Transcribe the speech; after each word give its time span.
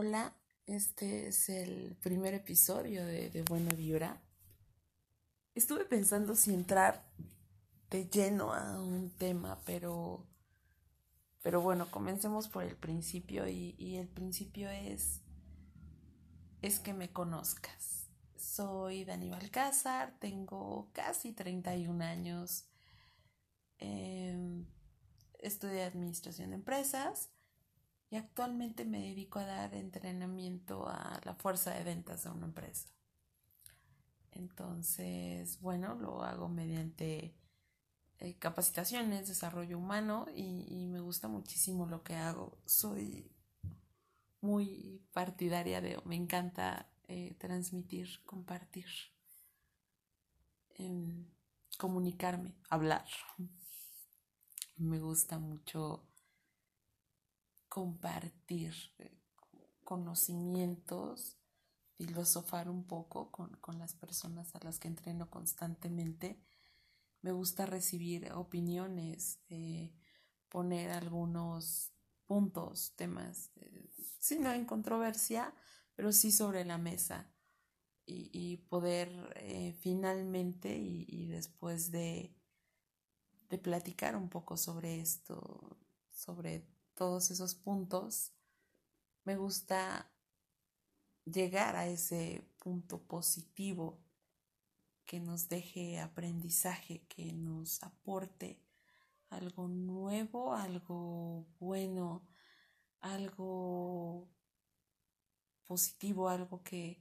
Hola, 0.00 0.32
este 0.66 1.26
es 1.26 1.48
el 1.48 1.96
primer 1.96 2.32
episodio 2.32 3.04
de, 3.04 3.42
Buena 3.48 3.74
Vibra. 3.74 4.22
Estuve 5.56 5.84
pensando 5.86 6.36
si 6.36 6.54
entrar 6.54 7.04
de 7.90 8.08
lleno 8.08 8.54
a 8.54 8.80
un 8.80 9.10
tema, 9.10 9.60
pero, 9.66 10.24
pero 11.42 11.62
bueno, 11.62 11.90
comencemos 11.90 12.46
por 12.46 12.62
el 12.62 12.76
principio 12.76 13.48
y, 13.48 13.74
y 13.76 13.96
el 13.96 14.06
principio 14.06 14.70
es, 14.70 15.20
es 16.62 16.78
que 16.78 16.94
me 16.94 17.12
conozcas. 17.12 18.08
Soy 18.36 19.04
Dani 19.04 19.30
Balcázar, 19.30 20.16
tengo 20.20 20.92
casi 20.92 21.32
31 21.32 22.04
años, 22.04 22.68
eh, 23.80 24.64
estudié 25.40 25.82
administración 25.82 26.50
de 26.50 26.54
empresas 26.54 27.30
y 28.10 28.16
actualmente 28.16 28.84
me 28.84 29.00
dedico 29.00 29.38
a 29.38 29.44
dar 29.46 29.74
entrenamiento 29.74 30.88
a 30.88 31.20
la 31.24 31.34
fuerza 31.34 31.72
de 31.74 31.84
ventas 31.84 32.24
de 32.24 32.30
una 32.30 32.46
empresa. 32.46 32.88
Entonces, 34.32 35.60
bueno, 35.60 35.94
lo 35.94 36.22
hago 36.22 36.48
mediante 36.48 37.34
eh, 38.18 38.34
capacitaciones, 38.38 39.28
desarrollo 39.28 39.78
humano 39.78 40.26
y, 40.34 40.66
y, 40.68 40.86
me 40.86 41.00
gusta 41.00 41.28
muchísimo 41.28 41.86
lo 41.86 42.02
que 42.02 42.14
hago. 42.14 42.58
Soy 42.64 43.30
muy 44.40 45.02
partidaria 45.12 45.80
de, 45.80 46.00
me 46.04 46.16
encanta 46.16 46.88
eh, 47.08 47.34
transmitir, 47.38 48.22
compartir, 48.24 48.86
eh, 50.78 51.26
comunicarme, 51.76 52.54
hablar. 52.68 53.06
Me 54.76 55.00
gusta 55.00 55.38
mucho 55.38 56.07
compartir 57.68 58.74
eh, 58.98 59.18
conocimientos, 59.84 61.36
filosofar 61.94 62.68
un 62.68 62.84
poco 62.84 63.30
con, 63.30 63.56
con, 63.56 63.78
las 63.78 63.94
personas 63.94 64.54
a 64.54 64.60
las 64.64 64.78
que 64.78 64.88
entreno 64.88 65.30
constantemente. 65.30 66.40
Me 67.22 67.32
gusta 67.32 67.66
recibir 67.66 68.32
opiniones, 68.32 69.40
eh, 69.48 69.92
poner 70.48 70.90
algunos 70.90 71.92
puntos, 72.26 72.92
temas, 72.96 73.50
eh, 73.56 73.90
si 74.18 74.38
no 74.38 74.52
en 74.52 74.64
controversia, 74.64 75.54
pero 75.94 76.12
sí 76.12 76.30
sobre 76.30 76.64
la 76.64 76.78
mesa 76.78 77.32
y, 78.06 78.30
y 78.32 78.58
poder 78.58 79.74
finalmente 79.80 80.76
y, 80.76 81.04
y 81.08 81.26
después 81.26 81.90
de, 81.90 82.34
de 83.50 83.58
platicar 83.58 84.14
un 84.16 84.28
poco 84.28 84.56
sobre 84.56 85.00
esto, 85.00 85.76
sobre 86.10 86.66
todos 86.98 87.30
esos 87.30 87.54
puntos, 87.54 88.32
me 89.22 89.36
gusta 89.36 90.10
llegar 91.24 91.76
a 91.76 91.86
ese 91.86 92.44
punto 92.58 93.00
positivo 93.00 94.00
que 95.04 95.20
nos 95.20 95.48
deje 95.48 96.00
aprendizaje, 96.00 97.04
que 97.06 97.32
nos 97.32 97.84
aporte 97.84 98.60
algo 99.30 99.68
nuevo, 99.68 100.54
algo 100.54 101.46
bueno, 101.60 102.26
algo 102.98 104.28
positivo, 105.68 106.28
algo 106.28 106.64
que, 106.64 107.00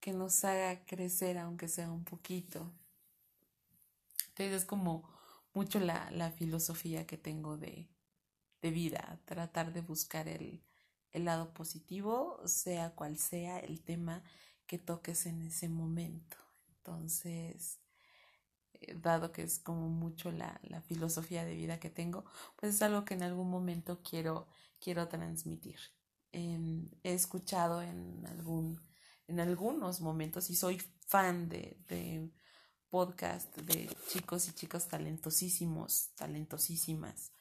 que 0.00 0.14
nos 0.14 0.42
haga 0.44 0.86
crecer 0.86 1.36
aunque 1.36 1.68
sea 1.68 1.92
un 1.92 2.04
poquito. 2.04 2.72
Entonces 4.28 4.62
es 4.62 4.64
como 4.64 5.06
mucho 5.52 5.78
la, 5.78 6.10
la 6.10 6.30
filosofía 6.30 7.06
que 7.06 7.18
tengo 7.18 7.58
de, 7.58 7.90
de 8.62 8.70
vida, 8.70 9.20
tratar 9.24 9.72
de 9.72 9.82
buscar 9.82 10.28
el, 10.28 10.62
el 11.12 11.24
lado 11.24 11.52
positivo, 11.54 12.40
sea 12.46 12.90
cual 12.94 13.18
sea 13.18 13.58
el 13.58 13.80
tema 13.82 14.22
que 14.66 14.78
toques 14.78 15.26
en 15.26 15.42
ese 15.42 15.68
momento. 15.68 16.36
Entonces, 16.76 17.80
eh, 18.74 18.94
dado 19.00 19.32
que 19.32 19.42
es 19.42 19.58
como 19.58 19.88
mucho 19.88 20.30
la, 20.30 20.60
la, 20.62 20.80
filosofía 20.82 21.44
de 21.44 21.54
vida 21.54 21.80
que 21.80 21.90
tengo, 21.90 22.24
pues 22.56 22.74
es 22.74 22.82
algo 22.82 23.04
que 23.04 23.14
en 23.14 23.22
algún 23.22 23.50
momento 23.50 24.00
quiero, 24.02 24.46
quiero 24.80 25.08
transmitir. 25.08 25.78
He 26.30 27.14
escuchado 27.14 27.82
en, 27.82 28.26
algún, 28.26 28.80
en 29.26 29.40
algunos 29.40 30.00
momentos 30.00 30.50
y 30.50 30.56
soy 30.56 30.78
fan 31.06 31.48
de, 31.48 31.78
de 31.88 32.30
podcast 32.90 33.56
de 33.56 33.90
chicos 34.08 34.48
y 34.48 34.52
chicas 34.52 34.88
talentosísimos, 34.88 36.10
talentosísimas, 36.14 37.32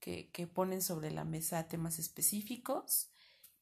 que, 0.00 0.30
que 0.30 0.46
ponen 0.46 0.82
sobre 0.82 1.10
la 1.10 1.24
mesa 1.24 1.68
temas 1.68 1.98
específicos. 1.98 3.10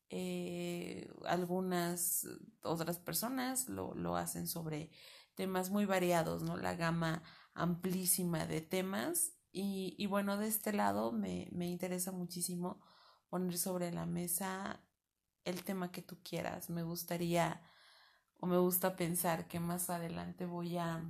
Eh, 0.08 1.10
algunas 1.26 2.26
otras 2.62 2.98
personas 2.98 3.68
lo, 3.68 3.94
lo 3.94 4.16
hacen 4.16 4.46
sobre 4.46 4.90
temas 5.34 5.70
muy 5.70 5.84
variados, 5.84 6.42
¿no? 6.42 6.56
La 6.56 6.74
gama 6.76 7.22
amplísima 7.54 8.46
de 8.46 8.60
temas. 8.60 9.32
Y, 9.52 9.94
y 9.98 10.06
bueno, 10.06 10.36
de 10.36 10.48
este 10.48 10.72
lado 10.72 11.12
me, 11.12 11.48
me 11.52 11.66
interesa 11.66 12.12
muchísimo 12.12 12.80
poner 13.28 13.58
sobre 13.58 13.92
la 13.92 14.06
mesa 14.06 14.82
el 15.44 15.64
tema 15.64 15.90
que 15.92 16.02
tú 16.02 16.18
quieras. 16.22 16.70
Me 16.70 16.82
gustaría 16.82 17.62
o 18.38 18.46
me 18.46 18.58
gusta 18.58 18.96
pensar 18.96 19.48
que 19.48 19.60
más 19.60 19.90
adelante 19.90 20.46
voy 20.46 20.76
a 20.78 21.02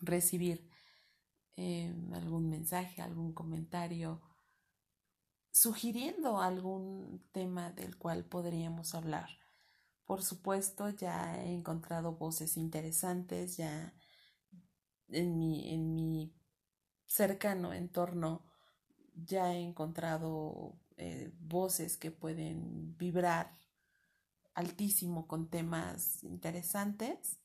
recibir 0.00 0.68
eh, 1.56 1.94
algún 2.12 2.48
mensaje, 2.48 3.02
algún 3.02 3.32
comentario, 3.32 4.20
sugiriendo 5.50 6.40
algún 6.40 7.24
tema 7.32 7.70
del 7.70 7.96
cual 7.96 8.24
podríamos 8.24 8.94
hablar. 8.94 9.28
Por 10.04 10.22
supuesto, 10.22 10.90
ya 10.90 11.42
he 11.42 11.52
encontrado 11.52 12.16
voces 12.16 12.56
interesantes, 12.56 13.56
ya 13.56 13.94
en 15.08 15.38
mi, 15.38 15.72
en 15.72 15.94
mi 15.94 16.34
cercano 17.06 17.72
entorno 17.72 18.44
ya 19.14 19.52
he 19.54 19.60
encontrado 19.60 20.78
eh, 20.96 21.32
voces 21.38 21.96
que 21.96 22.10
pueden 22.10 22.96
vibrar 22.96 23.56
altísimo 24.54 25.26
con 25.26 25.48
temas 25.48 26.22
interesantes 26.24 27.40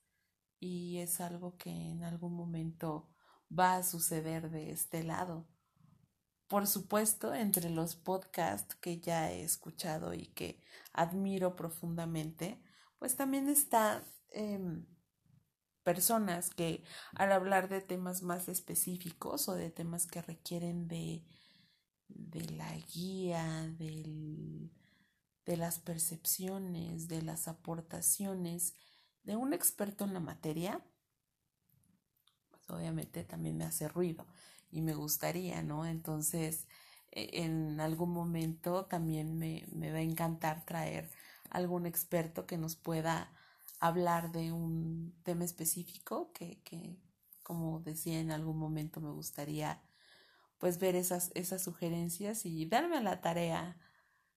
y 0.60 0.98
es 0.98 1.22
algo 1.22 1.58
que 1.58 1.70
en 1.70 2.04
algún 2.04 2.34
momento 2.34 3.10
va 3.58 3.78
a 3.78 3.84
suceder 3.84 4.50
de 4.50 4.72
este 4.72 5.04
lado. 5.04 5.48
Por 6.48 6.66
supuesto, 6.68 7.34
entre 7.34 7.70
los 7.70 7.96
podcasts 7.96 8.76
que 8.76 9.00
ya 9.00 9.32
he 9.32 9.44
escuchado 9.44 10.14
y 10.14 10.28
que 10.28 10.60
admiro 10.94 11.56
profundamente, 11.56 12.62
pues 12.98 13.16
también 13.16 13.50
está 13.50 14.04
eh, 14.32 14.60
personas 15.84 16.50
que 16.50 16.84
al 17.14 17.32
hablar 17.32 17.70
de 17.70 17.82
temas 17.82 18.24
más 18.24 18.50
específicos 18.50 19.48
o 19.48 19.56
de 19.56 19.70
temas 19.70 20.08
que 20.08 20.22
requieren 20.22 20.88
de, 20.88 21.24
de 22.08 22.42
la 22.52 22.76
guía, 22.94 23.74
del, 23.78 24.72
de 25.46 25.58
las 25.58 25.80
percepciones, 25.80 27.08
de 27.08 27.22
las 27.22 27.48
aportaciones 27.48 28.76
de 29.24 29.36
un 29.36 29.54
experto 29.54 30.06
en 30.06 30.14
la 30.14 30.20
materia, 30.20 30.84
obviamente 32.70 33.24
también 33.24 33.58
me 33.58 33.66
hace 33.66 33.88
ruido 33.88 34.26
y 34.72 34.82
me 34.82 34.94
gustaría, 34.94 35.62
¿no? 35.64 35.86
Entonces, 35.86 36.68
e, 37.12 37.44
en 37.44 37.80
algún 37.80 38.12
momento 38.12 38.86
también 38.86 39.38
me, 39.38 39.66
me 39.72 39.92
va 39.92 40.00
a 40.00 40.02
encantar 40.02 40.66
traer 40.66 41.10
algún 41.50 41.86
experto 41.86 42.46
que 42.46 42.58
nos 42.58 42.76
pueda 42.76 43.32
hablar 43.80 44.32
de 44.32 44.52
un 44.52 45.14
tema 45.24 45.46
específico 45.46 46.32
que, 46.34 46.62
que 46.64 46.98
como 47.44 47.80
decía 47.80 48.20
en 48.20 48.32
algún 48.32 48.58
momento 48.58 49.02
me 49.02 49.12
gustaría 49.12 49.82
pues 50.60 50.78
ver 50.78 50.96
esas, 50.96 51.32
esas 51.36 51.64
sugerencias 51.64 52.46
y 52.46 52.66
darme 52.66 53.02
la 53.02 53.22
tarea 53.22 53.78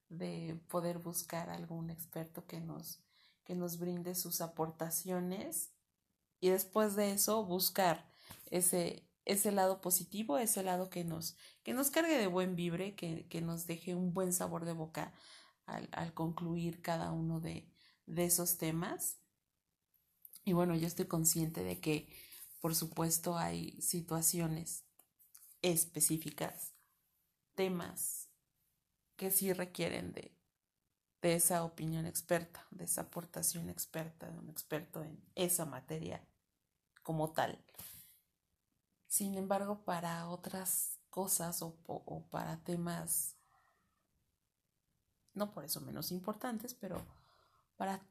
de 0.09 0.59
poder 0.69 0.99
buscar 0.99 1.49
algún 1.49 1.89
experto 1.89 2.45
que 2.45 2.61
nos, 2.61 3.01
que 3.43 3.55
nos 3.55 3.77
brinde 3.77 4.15
sus 4.15 4.39
aportaciones 4.39 5.71
y 6.39 6.49
después 6.49 6.95
de 6.95 7.11
eso 7.11 7.45
buscar 7.45 8.12
ese, 8.53 9.09
ese 9.25 9.51
lado 9.51 9.81
positivo, 9.81 10.37
ese 10.37 10.61
lado 10.61 10.89
que 10.89 11.03
nos, 11.03 11.35
que 11.63 11.73
nos 11.73 11.89
cargue 11.89 12.19
de 12.19 12.27
buen 12.27 12.55
vibre, 12.55 12.95
que, 12.95 13.27
que 13.27 13.41
nos 13.41 13.65
deje 13.65 13.95
un 13.95 14.13
buen 14.13 14.31
sabor 14.31 14.63
de 14.65 14.73
boca 14.73 15.11
al, 15.65 15.89
al 15.91 16.13
concluir 16.13 16.81
cada 16.81 17.11
uno 17.11 17.39
de, 17.39 17.67
de 18.05 18.25
esos 18.25 18.59
temas. 18.59 19.17
Y 20.45 20.53
bueno, 20.53 20.75
yo 20.75 20.85
estoy 20.85 21.05
consciente 21.05 21.63
de 21.63 21.79
que, 21.79 22.07
por 22.59 22.75
supuesto, 22.75 23.37
hay 23.37 23.81
situaciones 23.81 24.85
específicas, 25.63 26.73
temas 27.55 28.29
que 29.15 29.31
sí 29.31 29.51
requieren 29.51 30.13
de, 30.13 30.37
de 31.23 31.33
esa 31.33 31.63
opinión 31.63 32.05
experta, 32.05 32.67
de 32.69 32.83
esa 32.83 33.01
aportación 33.01 33.69
experta, 33.69 34.29
de 34.29 34.37
un 34.37 34.49
experto 34.49 35.01
en 35.03 35.19
esa 35.33 35.65
materia 35.65 36.27
como 37.01 37.31
tal. 37.31 37.57
Sin 39.13 39.37
embargo, 39.37 39.85
para 39.85 40.27
otras 40.27 40.97
cosas 41.11 41.61
o, 41.61 42.25
para 42.31 42.63
temas 42.63 43.35
no 45.35 45.53
por 45.53 45.65
eso 45.65 45.81
menos 45.81 46.11
importantes, 46.11 46.73
pero 46.73 46.99
para 47.77 48.01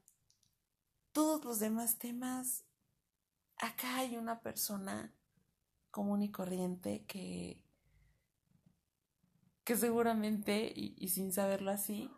todos 1.11 1.43
los 1.43 1.59
demás 1.59 1.99
temas, 1.99 2.63
acá 3.57 3.97
hay 3.97 4.15
una 4.15 4.39
persona 4.39 5.13
común 5.91 6.21
y 6.21 6.31
corriente 6.31 7.03
que, 7.05 7.61
que 9.65 9.75
seguramente, 9.75 10.71
y, 10.73 11.09
sin 11.09 11.33
saberlo 11.33 11.71
así, 11.71 12.09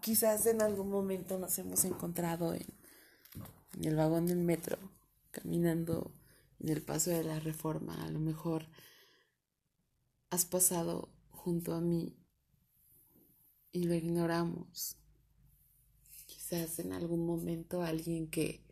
quizás 0.00 0.46
en 0.46 0.62
algún 0.62 0.88
momento 0.88 1.38
nos 1.38 1.58
hemos 1.58 1.84
encontrado 1.84 2.54
en, 2.54 2.66
en 3.74 3.84
el 3.84 3.94
vagón 3.94 4.24
del 4.24 4.38
metro, 4.38 4.78
caminando 5.32 6.14
en 6.60 6.68
el 6.68 6.82
paso 6.82 7.10
de 7.10 7.24
la 7.24 7.40
reforma. 7.40 8.04
A 8.04 8.10
lo 8.10 8.20
mejor 8.20 8.66
has 10.30 10.44
pasado 10.44 11.08
junto 11.30 11.74
a 11.74 11.80
mí 11.80 12.16
y 13.72 13.84
lo 13.84 13.94
ignoramos. 13.94 14.96
Quizás 16.26 16.78
en 16.78 16.92
algún 16.92 17.26
momento 17.26 17.82
alguien 17.82 18.28
que, 18.28 18.64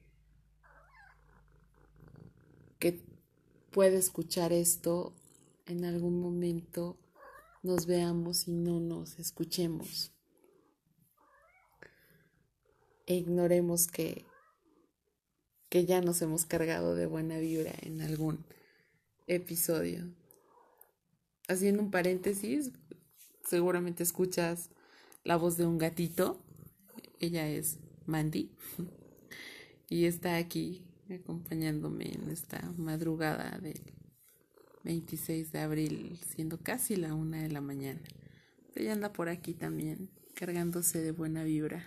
que 2.79 3.05
puede 3.71 3.99
escuchar 3.99 4.53
esto, 4.53 5.15
en 5.67 5.85
algún 5.85 6.21
momento 6.21 6.99
nos 7.63 7.87
veamos 7.87 8.49
y 8.49 8.53
no 8.53 8.81
nos 8.81 9.19
escuchemos. 9.19 10.13
E 13.07 13.15
ignoremos 13.17 13.87
que, 13.87 14.28
que 15.69 15.85
ya 15.85 16.01
nos 16.01 16.23
hemos 16.23 16.45
cargado 16.45 16.95
de 16.95 17.07
buena 17.07 17.39
vibra 17.39 17.73
en 17.83 18.01
algún 18.01 18.45
episodio. 19.27 20.09
Haciendo 21.49 21.83
un 21.83 21.91
paréntesis, 21.91 22.73
seguramente 23.45 24.03
escuchas 24.03 24.71
la 25.25 25.37
voz 25.37 25.57
de 25.57 25.67
un 25.67 25.79
gatito. 25.79 26.43
Ella 27.21 27.49
es 27.49 27.79
Mandy 28.07 28.51
y 29.89 30.05
está 30.07 30.37
aquí 30.37 30.85
acompañándome 31.11 32.13
en 32.13 32.31
esta 32.31 32.73
madrugada 32.77 33.59
del 33.59 33.81
26 34.85 35.53
de 35.53 35.61
abril, 35.61 36.21
siendo 36.27 36.59
casi 36.59 36.97
la 36.97 37.15
una 37.15 37.43
de 37.43 37.51
la 37.51 37.61
mañana. 37.61 38.01
Ella 38.75 38.93
anda 38.93 39.13
por 39.13 39.29
aquí 39.29 39.55
también, 39.55 40.11
cargándose 40.35 41.03
de 41.03 41.13
buena 41.13 41.45
vibra. 41.45 41.87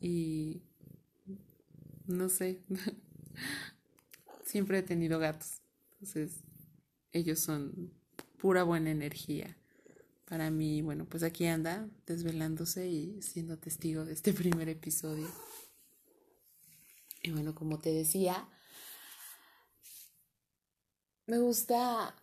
Y 0.00 0.62
no 2.10 2.28
sé, 2.28 2.60
siempre 4.44 4.78
he 4.78 4.82
tenido 4.82 5.18
gatos, 5.18 5.60
entonces 5.92 6.40
ellos 7.12 7.40
son 7.40 7.92
pura 8.38 8.62
buena 8.62 8.90
energía. 8.90 9.56
Para 10.24 10.50
mí, 10.50 10.80
bueno, 10.80 11.06
pues 11.06 11.24
aquí 11.24 11.46
anda 11.46 11.88
desvelándose 12.06 12.86
y 12.86 13.20
siendo 13.20 13.58
testigo 13.58 14.04
de 14.04 14.12
este 14.12 14.32
primer 14.34 14.68
episodio. 14.68 15.28
Y 17.22 17.32
bueno, 17.32 17.54
como 17.54 17.78
te 17.78 17.92
decía, 17.92 18.48
me 21.26 21.38
gusta 21.38 22.14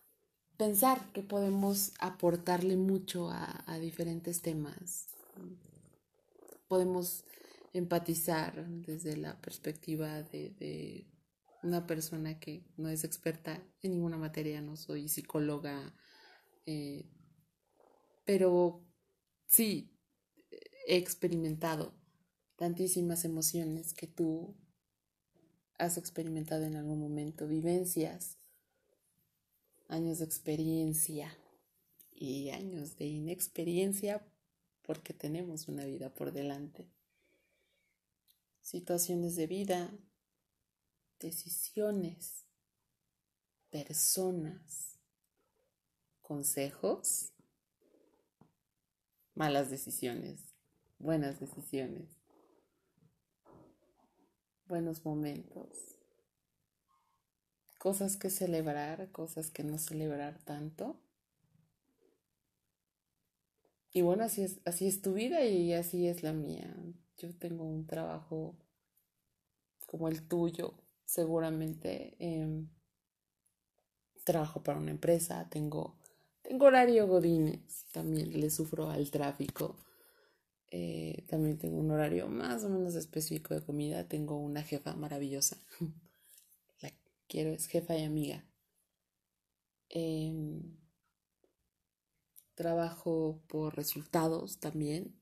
pensar 0.57 1.12
que 1.13 1.22
podemos 1.22 1.94
aportarle 2.00 2.75
mucho 2.78 3.30
a, 3.30 3.78
diferentes 3.80 4.42
temas. 4.42 5.07
Podemos 6.68 7.24
empatizar 7.73 8.67
desde 8.67 9.17
la 9.17 9.39
perspectiva 9.41 10.23
de, 10.23 11.07
una 11.63 11.87
persona 11.87 12.39
que 12.39 12.63
no 12.77 12.87
es 12.87 13.03
experta 13.03 13.61
en 13.81 13.91
ninguna 13.91 14.17
materia, 14.17 14.61
no 14.61 14.77
soy 14.77 15.09
psicóloga, 15.09 15.93
eh, 16.65 17.09
pero 18.25 18.85
sí 19.47 19.91
he 20.87 20.97
experimentado 20.97 21.93
tantísimas 22.55 23.25
emociones 23.25 23.93
que 23.93 24.07
tú 24.07 24.55
has 25.77 25.97
experimentado 25.97 26.65
en 26.65 26.75
algún 26.75 26.99
momento, 26.99 27.47
vivencias, 27.47 28.37
años 29.87 30.19
de 30.19 30.25
experiencia 30.25 31.37
y 32.11 32.49
años 32.49 32.97
de 32.97 33.05
inexperiencia 33.05 34.25
porque 34.81 35.13
tenemos 35.13 35.67
una 35.67 35.85
vida 35.85 36.13
por 36.13 36.31
delante. 36.31 36.89
Situaciones 38.67 39.37
de 39.37 39.47
vida, 39.47 39.89
decisiones, 41.21 42.43
personas, 43.69 44.99
consejos, 46.21 47.31
malas 49.35 49.69
decisiones, 49.69 50.41
buenas 50.99 51.39
decisiones 51.39 52.17
buenos 54.67 55.05
momentos, 55.05 55.69
cosas 57.77 58.17
que 58.17 58.29
celebrar, 58.29 59.11
cosas 59.11 59.49
que 59.49 59.63
no 59.63 59.77
celebrar 59.77 60.39
tanto. 60.43 60.99
Y 63.91 64.01
bueno, 64.01 64.25
así 64.25 64.43
es, 64.43 64.59
así 64.65 64.87
es 64.87 65.01
tu 65.01 65.13
vida 65.13 65.45
y 65.45 65.73
así 65.73 66.07
es 66.07 66.21
la 66.21 66.33
mía. 66.33 66.75
Yo 67.17 67.35
tengo 67.35 67.63
un 67.63 67.87
trabajo 67.87 68.55
como 69.87 70.07
el 70.07 70.27
tuyo, 70.27 70.75
seguramente. 71.05 72.15
Em, 72.19 72.69
trabajo 74.23 74.61
para 74.61 74.77
una 74.77 74.91
empresa, 74.91 75.47
tengo, 75.49 75.97
tengo 76.41 76.65
horario 76.65 77.07
godines, 77.07 77.85
también 77.93 78.39
le 78.39 78.49
sufro 78.49 78.89
al 78.89 79.09
tráfico. 79.09 79.77
Eh, 80.69 81.25
también 81.29 81.57
tengo 81.57 81.77
un 81.77 81.91
horario 81.91 82.27
más 82.27 82.63
o 82.65 82.69
menos 82.69 82.95
específico 82.95 83.53
de 83.53 83.63
comida. 83.63 84.07
Tengo 84.07 84.37
una 84.37 84.63
jefa 84.63 84.93
maravillosa. 84.95 85.57
La 86.81 86.91
quiero, 87.27 87.51
es 87.51 87.67
jefa 87.67 87.95
y 87.95 88.03
amiga. 88.03 88.45
Em, 89.89 90.77
trabajo 92.55 93.41
por 93.47 93.75
resultados 93.75 94.59
también. 94.59 95.15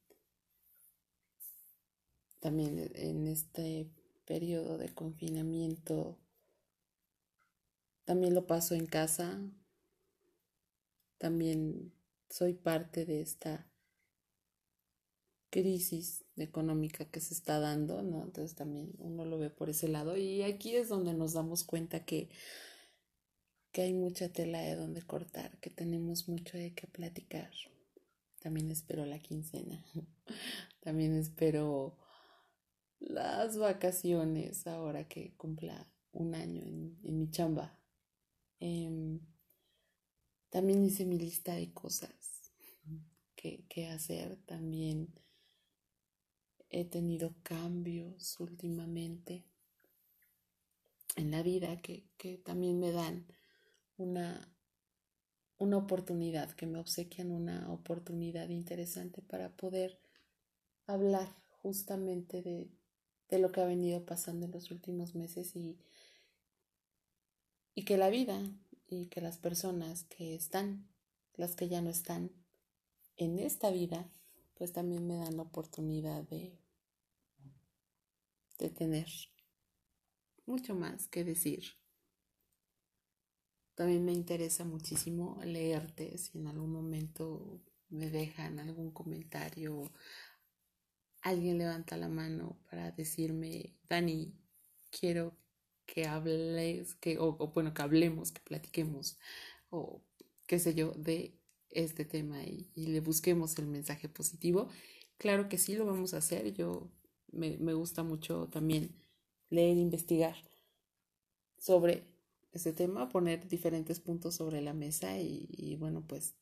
También 2.45 2.91
en 2.93 3.25
este 3.25 3.89
periodo 4.23 4.77
de 4.77 4.93
confinamiento. 4.93 6.19
También 8.03 8.35
lo 8.35 8.45
paso 8.45 8.75
en 8.75 8.85
casa. 8.85 9.41
También 11.17 11.91
soy 12.29 12.53
parte 12.53 13.03
de 13.03 13.21
esta 13.21 13.67
crisis 15.49 16.23
económica 16.35 17.05
que 17.05 17.19
se 17.19 17.33
está 17.33 17.59
dando, 17.59 18.03
¿no? 18.03 18.23
Entonces 18.23 18.55
también 18.55 18.93
uno 18.99 19.25
lo 19.25 19.39
ve 19.39 19.49
por 19.49 19.71
ese 19.71 19.87
lado 19.87 20.15
y 20.15 20.43
aquí 20.43 20.75
es 20.75 20.87
donde 20.87 21.15
nos 21.15 21.33
damos 21.33 21.63
cuenta 21.63 22.05
que, 22.05 22.29
que 23.71 23.81
hay 23.81 23.93
mucha 23.95 24.31
tela 24.31 24.59
de 24.61 24.75
donde 24.75 25.01
cortar, 25.01 25.57
que 25.61 25.71
tenemos 25.71 26.29
mucho 26.29 26.59
de 26.59 26.75
qué 26.75 26.85
platicar. 26.85 27.49
También 28.39 28.69
espero 28.69 29.03
la 29.07 29.17
quincena, 29.17 29.83
también 30.81 31.15
espero 31.15 32.04
las 33.05 33.57
vacaciones 33.57 34.67
ahora 34.67 35.07
que 35.07 35.33
cumpla 35.37 35.87
un 36.11 36.35
año 36.35 36.61
en, 36.63 36.97
mi 37.03 37.29
chamba. 37.29 37.77
Em, 38.59 39.19
también 40.49 40.83
hice 40.83 41.05
mi 41.05 41.17
lista 41.17 41.55
de 41.55 41.71
cosas 41.73 42.51
que, 43.35 43.65
que 43.67 43.87
hacer, 43.87 44.37
también 44.45 45.13
he 46.69 46.85
tenido 46.85 47.33
cambios 47.43 48.39
últimamente 48.39 49.45
en 51.15 51.31
la 51.31 51.41
vida 51.41 51.77
que, 51.81 52.03
también 52.43 52.79
me 52.79 52.91
dan 52.91 53.25
una, 53.97 54.53
una 55.57 55.77
oportunidad, 55.77 56.51
que 56.51 56.67
me 56.67 56.79
obsequian 56.79 57.31
una 57.31 57.71
oportunidad 57.71 58.49
interesante 58.49 59.21
para 59.21 59.55
poder 59.55 59.99
hablar 60.85 61.33
justamente 61.61 62.41
de, 62.41 62.69
de 63.29 63.39
lo 63.39 63.51
que 63.51 63.61
ha 63.61 63.65
venido 63.65 64.05
pasando 64.05 64.45
en 64.45 64.51
los 64.51 64.71
últimos 64.71 65.15
meses 65.15 65.55
y, 65.55 65.77
y 67.73 67.85
que 67.85 67.97
la 67.97 68.09
vida 68.09 68.41
y 68.87 69.07
que 69.07 69.21
las 69.21 69.37
personas 69.37 70.03
que 70.05 70.35
están, 70.35 70.87
las 71.35 71.55
que 71.55 71.67
ya 71.67 71.81
no 71.81 71.89
están 71.89 72.31
en 73.17 73.39
esta 73.39 73.71
vida, 73.71 74.09
pues 74.55 74.73
también 74.73 75.07
me 75.07 75.17
dan 75.17 75.37
la 75.37 75.43
oportunidad 75.43 76.23
de 76.23 76.57
de 78.59 78.69
tener 78.69 79.07
mucho 80.45 80.75
más 80.75 81.07
que 81.07 81.23
decir. 81.23 81.63
También 83.75 84.05
me 84.05 84.13
interesa 84.13 84.63
muchísimo 84.63 85.39
leerte 85.43 86.17
si 86.17 86.37
en 86.37 86.47
algún 86.47 86.71
momento 86.71 87.61
me 87.89 88.09
dejan 88.09 88.59
algún 88.59 88.91
comentario, 88.91 89.91
alguien 91.25 91.57
levanta 91.57 91.97
la 91.97 92.07
mano 92.07 92.55
para 92.69 92.91
decirme, 92.91 93.73
Dani, 93.89 94.31
quiero 94.91 95.35
que 95.87 96.05
hables, 96.05 96.93
que, 96.95 97.17
o, 97.17 97.33
bueno, 97.51 97.73
que 97.73 97.81
hablemos, 97.81 98.31
que 98.31 98.41
platiquemos, 98.41 99.17
o 99.71 100.03
qué 100.45 100.59
sé 100.59 100.75
yo, 100.75 100.91
de 100.91 101.35
este 101.71 102.05
tema 102.05 102.43
y, 102.43 102.69
le 102.75 102.99
busquemos 102.99 103.57
el 103.57 103.65
mensaje 103.65 104.07
positivo. 104.07 104.69
Claro 105.17 105.49
que 105.49 105.57
sí 105.57 105.75
lo 105.75 105.87
vamos 105.87 106.13
a 106.13 106.17
hacer. 106.17 106.53
Yo 106.53 106.91
me, 107.31 107.55
gusta 107.73 108.03
mucho 108.03 108.47
también 108.51 108.95
leer, 109.49 109.77
investigar 109.77 110.35
sobre 111.57 112.03
este 112.51 112.71
tema, 112.71 113.09
poner 113.09 113.47
diferentes 113.47 113.99
puntos 113.99 114.35
sobre 114.35 114.61
la 114.61 114.73
mesa 114.73 115.19
y, 115.19 115.75
bueno, 115.79 116.05
pues 116.05 116.35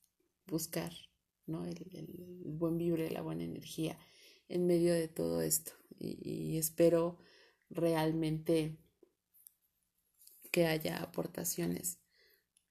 buscar 0.46 0.92
¿no? 1.46 1.66
El, 1.66 1.78
buen 2.46 2.78
vibre, 2.78 3.10
la 3.12 3.22
buena 3.22 3.44
energía 3.44 3.98
en 4.53 4.67
medio 4.67 4.93
de 4.93 5.07
todo 5.07 5.41
esto. 5.41 5.72
y 6.00 6.57
espero 6.57 7.17
realmente 7.69 8.77
que 10.51 10.67
haya 10.67 11.01
aportaciones 11.01 11.98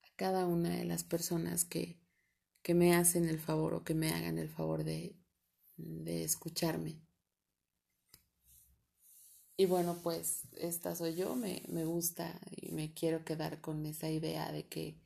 a 0.02 0.14
cada 0.14 0.46
una 0.46 0.70
de 0.70 0.84
las 0.84 1.02
personas 1.02 1.64
que, 1.64 1.98
que 2.62 2.74
me 2.74 2.94
hacen 2.94 3.28
el 3.28 3.40
favor 3.40 3.74
o 3.74 3.84
que 3.84 3.94
me 3.94 4.10
hagan 4.10 4.38
el 4.38 4.48
favor 4.48 4.84
de, 4.84 5.16
de 5.76 6.22
escucharme. 6.22 7.00
Y 9.56 9.66
bueno, 9.66 9.98
pues 10.02 10.42
esta 10.52 10.94
soy 10.94 11.16
yo, 11.16 11.34
me, 11.34 11.62
me, 11.68 11.84
gusta 11.84 12.40
y 12.52 12.70
me 12.70 12.94
quiero 12.94 13.24
quedar 13.24 13.60
con 13.60 13.84
esa 13.84 14.08
idea 14.08 14.50
de 14.52 14.66
que, 14.66 14.96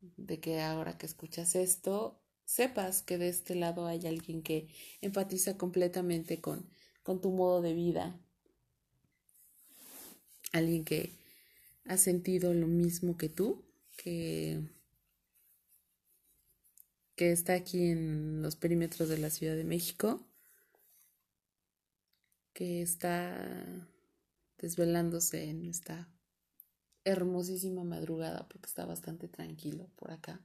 de 0.00 0.40
que 0.40 0.60
ahora 0.60 0.98
que 0.98 1.06
escuchas 1.06 1.54
esto, 1.54 2.20
sepas 2.46 3.02
que 3.02 3.18
de 3.18 3.28
este 3.28 3.54
lado 3.54 3.86
hay 3.86 4.06
alguien 4.06 4.42
que 4.42 4.68
empatiza 5.02 5.58
completamente 5.58 6.40
con, 6.40 6.66
con 7.02 7.20
tu 7.20 7.30
modo 7.30 7.60
de 7.60 7.74
vida, 7.74 8.18
alguien 10.52 10.84
que, 10.84 11.12
ha 11.88 11.96
sentido 11.96 12.52
lo 12.52 12.66
mismo 12.66 13.16
que 13.16 13.28
tú, 13.28 13.64
que, 13.96 14.60
que 17.14 17.32
está 17.32 17.54
aquí 17.54 17.90
en 17.90 18.42
los 18.42 18.56
perímetros 18.56 19.08
de 19.08 19.18
la 19.18 19.30
Ciudad 19.30 19.56
de 19.56 19.64
México, 19.64 20.26
que 22.52 22.82
está 22.82 23.86
desvelándose 24.58 25.44
en 25.44 25.64
esta 25.66 26.08
hermosísima 27.04 27.84
madrugada 27.84 28.48
porque 28.48 28.66
está 28.66 28.84
bastante 28.84 29.28
tranquilo 29.28 29.88
por 29.96 30.10
acá. 30.10 30.40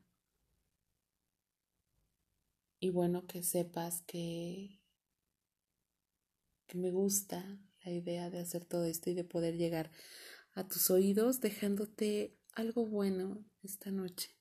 Y 2.84 2.90
bueno, 2.90 3.28
que 3.28 3.44
sepas 3.44 4.02
que, 4.08 4.82
me 6.74 6.90
gusta 6.90 7.60
la 7.86 7.92
idea 7.92 8.32
de 8.32 8.40
hacer 8.40 8.66
todo 8.66 8.86
esto 8.86 9.12
y 9.12 9.14
de 9.14 9.24
poder 9.24 9.56
llegar 9.56 9.92
a 10.54 10.68
tus 10.68 10.90
oídos 10.90 11.42
dejándote 11.42 12.40
algo 12.54 12.88
bueno 12.88 13.46
esta 13.62 13.92
noche. 13.92 14.36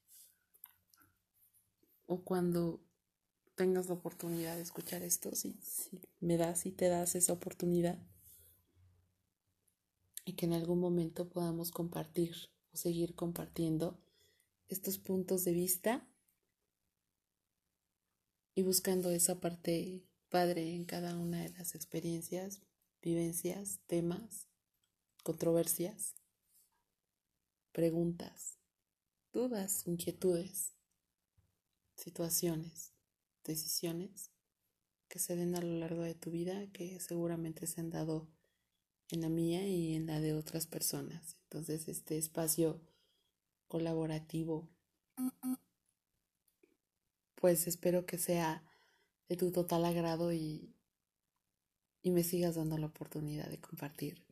O 2.07 2.25
cuando 2.25 2.83
tengas 3.57 3.89
la 3.89 3.95
oportunidad 3.95 4.57
de 4.57 4.63
escuchar 4.63 5.03
esto, 5.03 5.35
si, 5.35 5.61
me 6.21 6.39
das 6.39 6.65
y 6.65 6.73
te 6.73 6.89
das 6.89 7.17
esa 7.17 7.35
oportunidad. 7.35 7.99
Y 10.25 10.33
que 10.33 10.47
en 10.47 10.55
algún 10.55 10.81
momento 10.81 11.29
podamos 11.29 11.73
compartir 11.73 12.35
o 12.73 12.79
seguir 12.79 13.15
compartiendo 13.15 14.01
estos 14.69 14.97
puntos 14.97 15.45
de 15.45 15.53
vista 15.53 16.10
y 18.55 18.63
buscando 18.63 19.11
esa 19.11 19.41
parte 19.41 20.05
padre 20.29 20.75
en 20.75 20.85
cada 20.85 21.17
una 21.17 21.43
de 21.43 21.51
las 21.51 21.75
experiencias, 21.75 22.63
vivencias, 23.03 23.81
temas 23.87 24.49
controversias, 25.23 26.15
preguntas, 27.73 28.59
dudas, 29.33 29.87
inquietudes, 29.87 30.73
situaciones, 31.97 32.95
decisiones 33.45 34.31
que 35.09 35.19
se 35.19 35.37
den 35.37 35.57
a 35.57 35.61
lo 35.61 35.79
largo 35.79 36.03
de 36.03 36.15
tu 36.15 36.31
vida 36.31 36.71
que 36.73 36.99
seguramente 37.01 37.67
se 37.67 37.81
han 37.81 37.91
dado 37.91 38.29
en 39.11 39.21
la 39.23 39.29
mía 39.29 39.67
y 39.67 39.95
en 39.95 40.07
la 40.07 40.21
de 40.21 40.35
otras 40.35 40.67
personas. 40.67 41.37
Entonces, 41.45 41.89
este 41.89 42.17
espacio 42.17 42.81
colaborativo, 43.67 44.69
pues 47.41 47.67
espero 47.67 48.05
que 48.05 48.19
sea 48.19 48.63
de 49.29 49.37
tu 49.37 49.51
total 49.51 49.85
agrado 49.87 50.33
y, 50.33 50.77
y 52.03 52.11
me 52.11 52.23
sigas 52.23 52.55
dando 52.55 52.77
la 52.79 52.87
oportunidad 52.87 53.49
de 53.49 53.59
compartir 53.59 54.25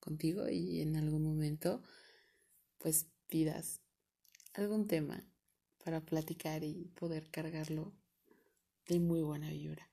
contigo 0.00 0.48
y 0.48 0.80
en 0.80 0.96
algún 0.96 1.22
momento 1.22 1.82
pues 2.78 3.06
pidas 3.28 3.82
algún 4.54 4.86
tema 4.86 5.22
para 5.84 6.00
platicar 6.00 6.64
y 6.64 6.86
poder 6.98 7.30
cargarlo 7.30 7.92
de 8.86 9.00
muy 9.00 9.20
buena 9.20 9.50
vibra. 9.50 9.90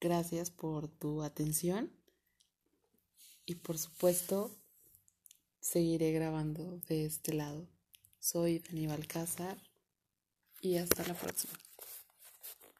Gracias 0.00 0.50
por 0.50 0.88
tu 0.88 1.22
atención 1.22 1.92
y 3.44 3.56
por 3.56 3.76
supuesto 3.76 4.56
seguiré 5.60 6.12
grabando 6.12 6.78
de 6.88 7.04
este 7.04 7.34
lado. 7.34 7.68
Soy 8.18 8.60
Daniel 8.60 8.92
Alcázar 8.92 9.69
y 10.60 10.76
hasta 10.78 11.06
la 11.06 11.14
próxima. 11.14 11.54